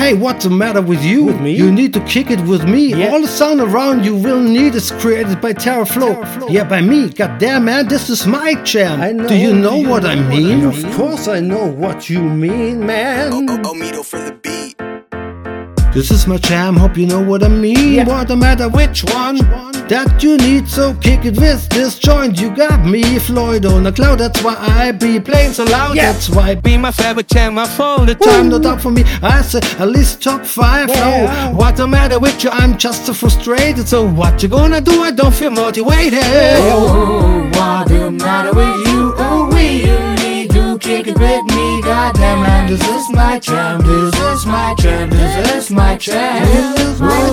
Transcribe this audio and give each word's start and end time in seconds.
Hey, 0.00 0.14
what's 0.14 0.44
the 0.44 0.50
matter 0.50 0.80
with 0.80 1.04
you? 1.04 1.24
With 1.24 1.42
me? 1.42 1.52
You 1.52 1.70
need 1.70 1.92
to 1.92 2.00
kick 2.06 2.30
it 2.30 2.40
with 2.46 2.64
me. 2.66 2.94
Yeah. 2.94 3.10
All 3.12 3.20
the 3.20 3.28
sound 3.28 3.60
around 3.60 4.02
you 4.02 4.16
will 4.16 4.40
need 4.40 4.74
is 4.74 4.90
created 4.92 5.42
by 5.42 5.52
TerraFlow. 5.52 6.14
TerraFlow. 6.22 6.50
Yeah, 6.50 6.64
by 6.64 6.80
me. 6.80 7.10
Goddamn, 7.10 7.66
man, 7.66 7.86
this 7.86 8.08
is 8.08 8.26
my 8.26 8.54
jam. 8.62 8.98
I 8.98 9.12
know. 9.12 9.28
Do 9.28 9.36
you 9.36 9.52
know 9.54 9.76
what 9.76 10.06
I 10.06 10.14
mean? 10.14 10.64
Of 10.64 10.82
course 10.96 11.28
I 11.28 11.40
know 11.40 11.66
what 11.66 12.08
you 12.08 12.22
mean, 12.22 12.86
man. 12.86 13.30
Oh, 13.30 13.44
oh, 13.62 13.74
Mito 13.74 14.02
for 14.02 14.18
the 14.18 14.32
beat. 14.32 14.59
This 15.92 16.12
is 16.12 16.26
my 16.26 16.36
jam, 16.38 16.76
hope 16.76 16.96
you 16.96 17.06
know 17.06 17.20
what 17.20 17.42
I 17.42 17.48
mean. 17.48 17.94
Yeah. 17.94 18.04
What 18.06 18.28
no 18.28 18.36
matter 18.36 18.68
which 18.68 19.02
one 19.04 19.36
that 19.88 20.22
you 20.22 20.36
need, 20.36 20.68
so 20.68 20.94
kick 20.94 21.24
it 21.24 21.36
with 21.36 21.68
this 21.70 21.98
joint. 21.98 22.40
You 22.40 22.54
got 22.54 22.84
me, 22.86 23.18
Floyd 23.18 23.66
on 23.66 23.82
the 23.82 23.90
cloud. 23.90 24.18
That's 24.20 24.40
why 24.42 24.54
I 24.56 24.92
be 24.92 25.18
playing 25.18 25.52
so 25.52 25.64
loud. 25.64 25.96
Yeah. 25.96 26.12
That's 26.12 26.30
why 26.30 26.54
Be 26.54 26.76
my 26.78 26.92
favorite 26.92 27.26
jam, 27.28 27.58
I 27.58 27.66
fold 27.66 28.08
the 28.08 28.14
time 28.14 28.32
time. 28.34 28.48
no 28.50 28.58
doubt 28.60 28.80
for 28.80 28.92
me. 28.92 29.02
I 29.20 29.42
say 29.42 29.58
at 29.80 29.88
least 29.88 30.22
top 30.22 30.46
five. 30.46 30.88
Yeah. 30.90 31.50
No, 31.50 31.58
what 31.58 31.76
the 31.76 31.88
matter 31.88 32.20
with 32.20 32.44
you? 32.44 32.50
I'm 32.50 32.78
just 32.78 33.06
so 33.06 33.12
frustrated. 33.12 33.88
So 33.88 34.06
what 34.08 34.40
you 34.44 34.48
gonna 34.48 34.80
do? 34.80 35.02
I 35.02 35.10
don't 35.10 35.34
feel 35.34 35.50
motivated. 35.50 36.20
Oh, 36.22 37.50
what 37.54 37.88
the 37.88 38.10
matter 38.12 38.52
with 38.54 38.86
you? 38.88 39.09
This 42.70 42.86
is 42.86 43.10
my 43.10 43.38
jam. 43.40 43.80
This 43.80 44.14
is 44.14 44.46
my 44.46 44.74
jam. 44.78 45.10
This 45.10 45.54
is 45.54 45.70
my 45.72 45.96
jam. 45.96 46.44
This 46.46 46.80
is 46.86 47.00
my 47.00 47.08
jam. 47.08 47.29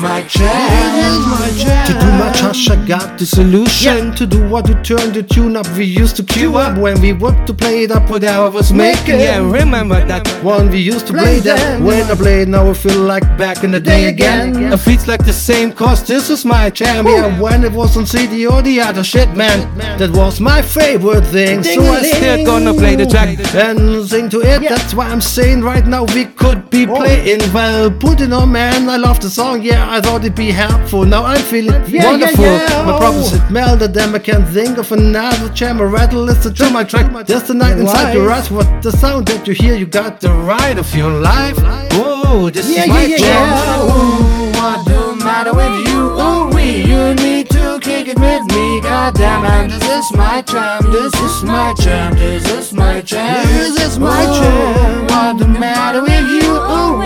My 0.00 0.22
jam. 0.22 1.86
To 1.86 1.92
do 1.92 2.06
my 2.18 2.32
touch, 2.34 2.70
I 2.70 2.76
got 2.86 3.18
the 3.18 3.26
solution. 3.26 4.14
To 4.14 4.26
do 4.26 4.48
what 4.48 4.66
to 4.66 4.74
turn 4.82 5.12
the 5.12 5.22
tune 5.22 5.56
up 5.56 5.66
we 5.76 5.84
used 5.84 6.16
to 6.16 6.22
cue 6.22 6.56
up 6.56 6.78
when 6.78 7.00
we 7.00 7.12
want 7.12 7.46
to 7.46 7.54
play 7.54 7.82
it 7.84 7.90
up 7.90 8.08
whatever 8.10 8.44
I 8.44 8.48
was 8.48 8.72
making. 8.72 9.20
Yeah, 9.20 9.38
remember 9.38 10.04
that. 10.06 10.26
One 10.42 10.70
we 10.70 10.78
used 10.78 11.06
to 11.08 11.12
play 11.12 11.20
Play 11.20 11.40
that 11.40 11.80
when 11.80 12.10
I 12.10 12.14
play 12.14 12.44
now 12.44 12.68
I 12.70 12.74
feel 12.74 13.00
like 13.00 13.24
back 13.36 13.62
in 13.62 13.70
the 13.70 13.80
day 13.80 14.08
again. 14.08 14.72
It 14.72 14.78
feels 14.78 15.06
like 15.06 15.24
the 15.24 15.32
same 15.32 15.72
cause 15.72 16.06
this 16.06 16.30
is 16.30 16.44
my 16.44 16.70
jam. 16.70 17.06
Yeah, 17.06 17.40
when 17.40 17.64
it 17.64 17.72
was 17.72 17.96
on 17.96 18.06
CD 18.06 18.46
or 18.46 18.62
the 18.62 18.80
other 18.80 19.04
shit, 19.04 19.28
man, 19.36 19.58
that 19.98 20.10
was 20.10 20.40
my 20.40 20.62
favorite 20.62 21.26
thing. 21.26 21.62
So 21.62 21.82
I 21.82 22.02
Still 22.02 22.44
gonna 22.44 22.74
play 22.74 22.96
the 22.96 23.06
track. 23.06 23.38
and 23.54 24.06
sing 24.08 24.28
to 24.30 24.40
it. 24.40 24.60
That's 24.68 24.94
why 24.94 25.08
I'm 25.08 25.20
saying 25.20 25.62
right 25.62 25.86
now 25.86 26.04
we 26.04 26.24
could 26.24 26.68
be 26.70 26.86
playing 26.86 27.40
well. 27.52 27.90
Put 27.90 28.20
it 28.20 28.32
on, 28.32 28.52
man. 28.52 28.88
I 28.88 28.96
love 28.96 29.20
the 29.20 29.30
song. 29.30 29.62
Yeah, 29.62 29.89
I 29.92 30.00
thought 30.00 30.20
it'd 30.24 30.36
be 30.36 30.52
helpful. 30.52 31.04
Now 31.04 31.24
I'm 31.24 31.42
feeling 31.42 31.82
Yeah, 31.88 32.06
wonderful. 32.06 32.44
yeah, 32.44 32.68
yeah. 32.70 32.82
My 32.86 32.96
problems 32.98 33.32
it 33.32 33.50
melted 33.50 33.92
them. 33.92 34.14
I 34.14 34.20
can't 34.20 34.46
think 34.48 34.78
of 34.78 34.92
another 34.92 35.48
jam. 35.52 35.80
A 35.80 35.86
rattle 35.86 36.22
listen 36.22 36.54
to 36.54 36.70
my 36.70 36.84
track. 36.84 37.06
There's 37.26 37.42
the 37.42 37.54
night 37.54 37.76
inside 37.78 38.12
your 38.14 38.30
eyes. 38.30 38.50
What 38.52 38.68
the 38.82 38.92
sound 38.92 39.26
that 39.28 39.48
you 39.48 39.54
hear? 39.54 39.74
You 39.74 39.86
got 39.86 40.20
the 40.20 40.30
right 40.32 40.78
of 40.78 40.94
your 40.94 41.10
life. 41.10 41.58
Whoa, 41.92 42.50
this 42.50 42.70
Yeah, 42.70 42.82
is 42.84 42.88
my 42.88 43.04
yeah, 43.04 43.16
jam. 43.16 43.48
yeah. 43.50 43.76
Oh, 43.80 44.52
what 44.60 44.78
the 44.86 45.24
matter 45.24 45.52
with 45.54 45.88
you? 45.88 46.00
Oh, 46.24 46.50
we, 46.54 46.84
you 46.90 47.14
need 47.14 47.50
to 47.50 47.80
kick 47.82 48.06
it 48.06 48.18
with 48.18 48.44
me. 48.54 48.80
Goddamn, 48.82 49.42
man, 49.42 49.70
this 49.70 49.82
is 49.98 50.12
my 50.16 50.40
jam. 50.42 50.82
This 50.92 51.12
is 51.14 51.42
my 51.42 51.74
jam. 51.82 52.14
This 52.14 52.44
is 52.48 52.72
my 52.72 53.00
jam. 53.00 53.44
This 53.48 53.76
is 53.86 53.98
my 53.98 54.24
Oh, 54.28 54.40
jam. 54.40 55.06
What 55.08 55.38
the 55.38 55.48
matter 55.48 56.02
with 56.02 56.28
you? 56.30 56.46
Oh, 56.76 57.02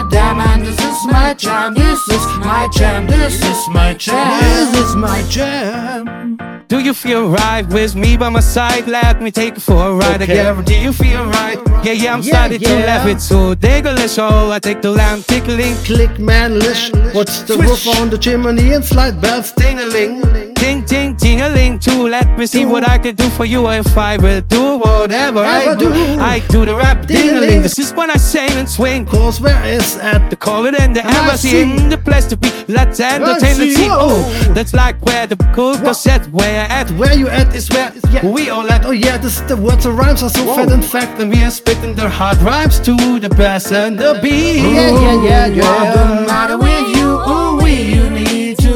with 0.00 0.12
me. 0.12 0.64
This 0.64 0.80
is 0.80 1.06
my 1.06 1.34
jam. 1.34 1.74
This 1.74 2.08
is 2.08 2.26
my 2.38 2.68
jam. 2.72 3.06
This 3.06 3.34
is 3.42 3.68
my 3.68 3.94
jam. 3.94 4.72
This 4.72 4.88
is 4.88 4.96
my 4.96 5.22
jam. 5.28 6.62
Do 6.68 6.78
you 6.78 6.94
feel 6.94 7.28
right 7.28 7.66
with 7.68 7.94
me 7.94 8.16
by 8.16 8.30
my 8.30 8.40
side? 8.40 8.86
Let 8.88 9.20
me 9.20 9.30
take 9.30 9.54
you 9.56 9.60
for 9.60 9.74
a 9.74 9.94
ride. 9.94 10.22
Okay. 10.22 10.32
I 10.32 10.42
guarantee 10.44 10.82
you 10.82 10.92
feel 10.92 11.24
right. 11.26 11.58
Yeah, 11.84 11.92
yeah, 11.92 12.14
I'm 12.14 12.22
Yeah, 12.22 12.32
starting 12.32 12.60
to 12.60 12.68
yeah. 12.78 12.86
laugh. 12.86 13.06
It's 13.06 13.24
so 13.24 13.54
ticklish. 13.54 14.12
show. 14.14 14.50
I 14.50 14.58
take 14.58 14.80
the 14.80 14.90
lamp 14.90 15.26
tickling. 15.26 15.74
Click 15.84 16.18
manlish. 16.18 16.90
What's 17.14 17.42
the 17.42 17.58
roof 17.58 17.86
on 18.00 18.08
the 18.10 18.18
chimney 18.18 18.72
and 18.72 18.84
slide 18.84 19.20
bells 19.20 19.52
tingling? 19.52 20.51
Ting, 20.62 20.84
ting, 20.84 21.16
ting-a-ling 21.16 21.80
too. 21.80 22.06
Let 22.06 22.38
me 22.38 22.46
see 22.46 22.64
what 22.64 22.88
I 22.88 22.96
can 22.96 23.16
do 23.16 23.28
for 23.30 23.44
you 23.44 23.68
if 23.70 23.98
I 23.98 24.16
will 24.16 24.40
do 24.42 24.76
whatever 24.78 25.40
I 25.40 25.74
do. 25.74 25.90
I 26.20 26.38
do 26.50 26.64
the 26.64 26.76
rap 26.76 27.04
ding-a-ling. 27.06 27.62
This 27.62 27.80
is 27.80 27.92
when 27.92 28.10
I 28.10 28.16
sing 28.16 28.52
and 28.52 28.68
swing. 28.68 29.04
Cause 29.04 29.40
where 29.40 29.60
is 29.66 29.96
at 29.96 30.30
The 30.30 30.36
call 30.36 30.66
it 30.66 30.78
in 30.78 30.92
the 30.92 31.04
embassy 31.04 31.62
in 31.62 31.88
the 31.88 31.98
place 31.98 32.26
to 32.26 32.36
be. 32.36 32.48
Let's 32.68 33.00
entertain 33.00 33.58
the 33.58 33.74
team. 33.74 33.90
Oh, 33.92 34.22
that's 34.54 34.72
like 34.72 35.04
where 35.04 35.26
the 35.26 35.36
cool 35.52 35.76
cassette 35.78 36.26
where 36.30 36.64
at. 36.70 36.88
Where 36.92 37.14
you 37.18 37.28
at 37.28 37.52
is 37.56 37.68
where 37.70 37.92
Yeah. 38.12 38.24
we 38.24 38.48
all 38.50 38.70
at. 38.70 38.86
Oh 38.86 38.92
yeah, 38.92 39.16
this 39.18 39.40
the 39.50 39.56
words 39.56 39.84
and 39.84 39.98
rhymes 39.98 40.22
are 40.22 40.30
so 40.30 40.44
Whoa. 40.46 40.54
fat 40.56 40.70
in 40.70 40.82
fact, 40.82 41.20
and 41.20 41.28
we 41.34 41.42
are 41.42 41.50
spitting 41.50 41.96
their 41.96 42.08
hard 42.20 42.38
rhymes 42.38 42.78
to 42.86 42.94
the 43.18 43.30
bass 43.30 43.72
and 43.72 43.98
the 43.98 44.16
beat. 44.22 44.62
Yeah, 44.62 44.90
yeah, 45.26 45.46
yeah, 45.46 45.64
What 45.74 45.94
the 45.96 46.04
yeah. 46.20 46.26
matter 46.32 46.56
with 46.58 46.96
you? 46.96 47.01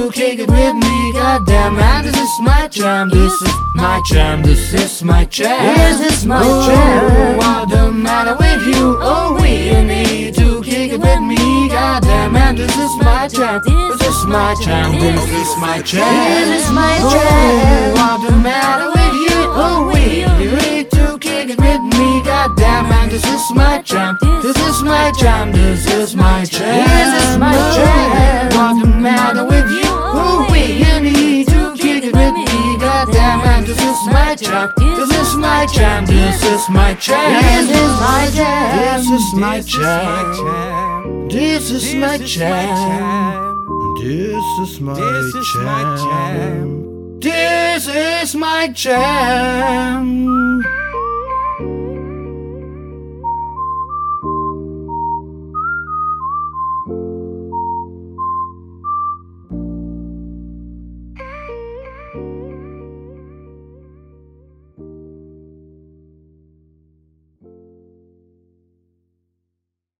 Oh, 0.07 0.09
you 0.09 0.13
kick 0.13 0.39
it 0.39 0.49
with 0.49 0.75
me. 0.77 1.13
Goddamn, 1.15 1.75
man, 1.75 2.05
this 2.05 2.17
is 2.17 2.41
my 2.41 2.69
jam. 2.69 3.09
This 3.09 3.33
is 3.43 3.55
my 3.75 4.01
jam. 4.07 4.41
This 4.41 4.73
is 4.73 5.03
my 5.03 5.25
jam. 5.25 5.75
This 5.77 6.13
is 6.13 6.25
my 6.25 6.41
oh, 6.45 6.67
jam. 6.69 7.37
What 7.39 7.69
the 7.71 7.91
matter 7.91 8.37
with 8.39 8.63
you? 8.69 8.99
Oh, 9.03 9.37
we, 9.41 9.71
you 9.71 9.83
need 9.83 10.35
to 10.37 10.63
kick 10.63 10.93
it 10.93 11.01
with 11.01 11.21
me. 11.23 11.69
Goddamn, 11.71 12.33
man, 12.35 12.55
this 12.55 12.71
is 12.71 12.97
my 13.03 13.27
jam. 13.27 13.61
This 13.67 14.01
is 14.07 14.27
my 14.27 14.55
jam. 14.63 14.93
This 14.93 15.29
is 15.29 15.57
my 15.59 15.83
jam. 15.83 16.07
This 16.47 16.63
is 16.63 16.71
my 16.71 16.99
Oh, 17.03 17.11
jam. 17.11 17.95
what 17.99 18.31
the 18.31 18.37
matter 18.37 18.87
with 18.95 19.15
you? 19.27 19.39
Oh, 19.59 19.91
we, 19.93 20.23
you 20.45 20.53
need 20.55 20.89
to 20.93 21.19
kick 21.19 21.51
it 21.51 21.59
with 21.59 21.83
me. 21.99 22.23
Goddamn, 22.23 22.89
man, 22.89 23.09
this 23.09 23.25
is 23.27 23.43
my 23.57 23.83
jam. 23.83 24.17
This 24.23 24.57
is 24.57 24.83
my 24.85 25.11
jam. 25.19 25.51
This 25.51 25.85
is 25.87 26.15
my 26.15 26.45
jam. 26.45 26.87
This 26.87 27.25
is 27.25 27.39
my 27.39 27.53
jam. 27.75 28.06
Me. 33.05 33.67
This 33.67 33.83
is 33.83 34.07
my 34.07 34.35
jam. 34.35 34.73
This 34.79 35.11
is 35.11 35.37
my 35.37 35.67
jam. 35.67 36.07
This 36.07 36.43
is 36.43 36.69
my 36.71 36.95
jam. 36.95 37.43
This 37.43 37.71
is 37.77 37.99
my 38.01 38.31
jam. 38.31 38.89
This 38.89 39.11
is 39.11 39.35
my 39.35 39.61
jam. 39.61 41.29
This 41.29 41.71
is 41.71 41.95
my 41.95 42.19
jam. 42.19 43.67
This 44.01 44.45
is 44.63 44.81
my 44.81 44.95
This 44.95 45.35
is 45.35 45.55
my 45.57 45.83
jam. 45.97 47.21
jam. 47.21 47.21
This 47.21 47.89
is 47.89 48.35
my 48.35 48.69
jam. 48.69 50.56